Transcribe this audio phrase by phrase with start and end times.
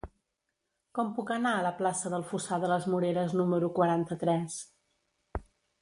[0.99, 4.61] Com puc anar a la plaça del Fossar de les Moreres número quaranta-tres?